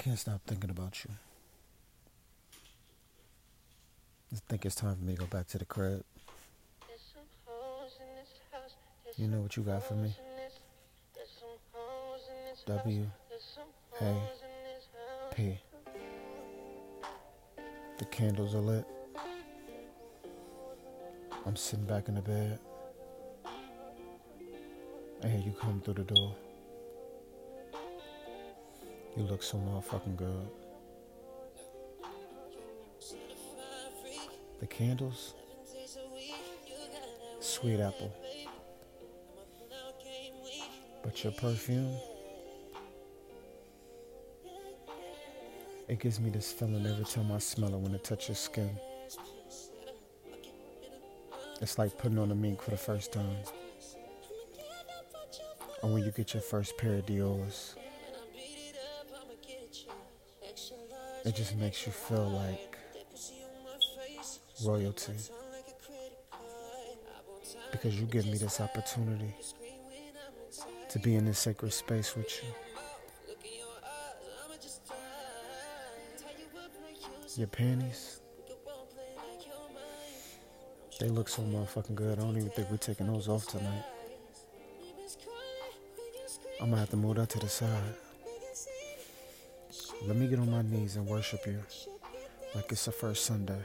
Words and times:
can't 0.00 0.18
stop 0.18 0.40
thinking 0.46 0.70
about 0.70 1.04
you. 1.04 1.10
I 4.32 4.38
think 4.48 4.64
it's 4.64 4.74
time 4.74 4.96
for 4.96 5.04
me 5.04 5.12
to 5.12 5.20
go 5.20 5.26
back 5.26 5.46
to 5.48 5.58
the 5.58 5.66
crib. 5.66 6.02
You 9.18 9.28
know 9.28 9.40
what 9.42 9.58
you 9.58 9.62
got 9.62 9.86
for 9.86 9.92
me? 9.92 10.14
W 12.66 13.06
A 14.00 14.14
P. 15.34 15.58
The 17.98 18.04
candles 18.06 18.54
are 18.54 18.60
lit. 18.60 18.86
I'm 21.44 21.56
sitting 21.56 21.84
back 21.84 22.08
in 22.08 22.14
the 22.14 22.22
bed. 22.22 22.58
I 25.22 25.28
hear 25.28 25.40
you 25.40 25.52
come 25.60 25.82
through 25.84 25.94
the 25.94 26.04
door. 26.04 26.34
You 29.16 29.24
look 29.24 29.42
so 29.42 29.58
motherfucking 29.58 30.16
good. 30.16 30.48
The 34.60 34.66
candles, 34.66 35.34
sweet 37.40 37.80
apple. 37.80 38.14
But 41.02 41.24
your 41.24 41.32
perfume, 41.32 41.96
it 45.88 45.98
gives 45.98 46.20
me 46.20 46.30
this 46.30 46.52
feeling 46.52 46.86
every 46.86 47.04
time 47.04 47.32
I 47.32 47.38
smell 47.38 47.74
it 47.74 47.78
when 47.78 47.94
it 47.94 48.04
touches 48.04 48.38
skin. 48.38 48.70
It's 51.60 51.78
like 51.78 51.98
putting 51.98 52.18
on 52.18 52.30
a 52.30 52.34
mink 52.34 52.62
for 52.62 52.70
the 52.70 52.76
first 52.76 53.12
time. 53.12 53.36
Or 55.82 55.90
when 55.92 56.04
you 56.04 56.10
get 56.10 56.32
your 56.34 56.42
first 56.42 56.76
pair 56.78 56.94
of 56.94 57.06
Dior's. 57.06 57.74
It 61.24 61.34
just 61.34 61.56
makes 61.56 61.86
you 61.86 61.92
feel 61.92 62.28
like 62.28 62.76
royalty. 64.64 65.12
Because 67.70 67.98
you 67.98 68.06
give 68.06 68.26
me 68.26 68.36
this 68.36 68.60
opportunity 68.60 69.34
to 70.88 70.98
be 70.98 71.14
in 71.14 71.24
this 71.24 71.38
sacred 71.38 71.72
space 71.72 72.16
with 72.16 72.42
you. 72.42 72.48
Your 77.36 77.46
panties, 77.46 78.20
they 80.98 81.08
look 81.08 81.28
so 81.28 81.42
motherfucking 81.42 81.94
good. 81.94 82.18
I 82.18 82.22
don't 82.22 82.36
even 82.36 82.50
think 82.50 82.70
we're 82.70 82.76
taking 82.76 83.06
those 83.06 83.28
off 83.28 83.46
tonight. 83.46 83.84
I'm 86.60 86.70
gonna 86.70 86.80
have 86.80 86.90
to 86.90 86.96
move 86.96 87.16
that 87.16 87.28
to 87.30 87.38
the 87.38 87.48
side. 87.48 87.94
Let 90.06 90.16
me 90.16 90.26
get 90.28 90.38
on 90.38 90.50
my 90.50 90.62
knees 90.62 90.96
and 90.96 91.06
worship 91.06 91.46
you 91.46 91.62
like 92.54 92.72
it's 92.72 92.86
the 92.86 92.92
first 92.92 93.24
Sunday. 93.26 93.60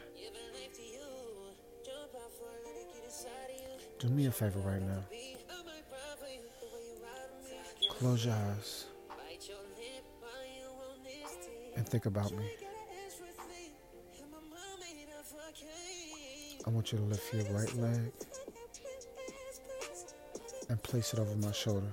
Do 3.99 4.09
me 4.09 4.25
a 4.25 4.31
favor 4.31 4.59
right 4.59 4.81
now. 4.81 5.03
Close 7.89 8.25
your 8.25 8.35
eyes 8.35 8.85
and 11.75 11.87
think 11.87 12.05
about 12.05 12.31
me. 12.33 12.45
I 16.65 16.69
want 16.69 16.91
you 16.91 16.97
to 16.97 17.03
lift 17.05 17.33
your 17.33 17.43
right 17.45 17.73
leg 17.75 18.11
and 20.67 20.83
place 20.83 21.13
it 21.13 21.19
over 21.19 21.35
my 21.37 21.51
shoulder. 21.51 21.87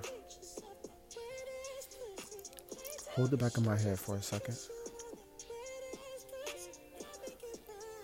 Hold 3.15 3.29
the 3.29 3.37
back 3.37 3.57
of 3.57 3.65
my 3.65 3.77
head 3.77 3.99
for 3.99 4.15
a 4.15 4.21
second. 4.23 4.57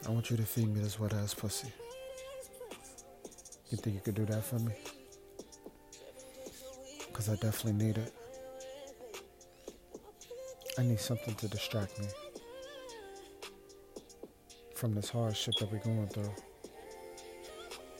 I 0.08 0.12
want 0.12 0.30
you 0.30 0.38
to 0.38 0.44
feed 0.44 0.68
me 0.68 0.82
this 0.82 1.00
wet 1.00 1.14
ass 1.14 1.34
pussy. 1.34 1.68
You 3.72 3.78
think 3.80 3.96
you 3.96 4.02
could 4.02 4.14
do 4.14 4.26
that 4.26 4.44
for 4.44 4.60
me? 4.60 4.72
Because 7.08 7.28
I 7.28 7.36
definitely 7.38 7.86
need 7.86 7.98
it. 7.98 8.14
I 10.78 10.84
need 10.84 11.00
something 11.00 11.34
to 11.34 11.48
distract 11.48 12.00
me 12.00 12.08
from 14.76 14.94
this 14.94 15.10
hardship 15.10 15.56
that 15.60 15.72
we're 15.72 15.80
going 15.80 16.08
through. 16.08 16.34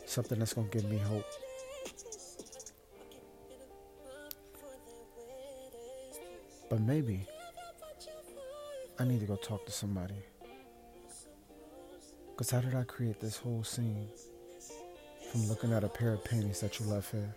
Something 0.06 0.38
that's 0.38 0.54
going 0.54 0.70
to 0.70 0.78
give 0.78 0.90
me 0.90 1.00
hope. 1.00 1.26
But 6.70 6.82
maybe 6.82 7.26
I 9.00 9.04
need 9.04 9.22
to 9.22 9.26
go 9.26 9.36
talk 9.36 9.66
to 9.66 9.72
somebody. 9.72 10.16
Because 12.32 12.52
how 12.52 12.62
did 12.62 12.76
I 12.76 12.84
create 12.84 13.20
this 13.20 13.38
whole 13.38 13.64
scene 13.64 14.08
from 15.32 15.48
looking 15.48 15.74
at 15.74 15.84
a 15.84 15.90
pair 15.90 16.14
of 16.14 16.24
panties 16.24 16.62
that 16.62 16.80
you 16.80 16.86
left 16.86 17.12
here? 17.12 17.36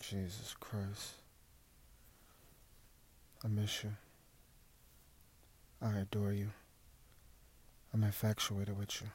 Jesus 0.00 0.54
Christ. 0.58 1.12
I 3.44 3.48
miss 3.48 3.84
you. 3.84 3.90
I 5.80 5.98
adore 5.98 6.32
you. 6.32 6.50
I'm 7.94 8.02
infatuated 8.04 8.76
with 8.76 9.00
you. 9.00 9.08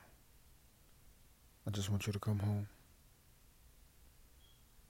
I 1.65 1.71
just 1.71 1.89
want 1.89 2.07
you 2.07 2.13
to 2.13 2.19
come 2.19 2.39
home. 2.39 2.67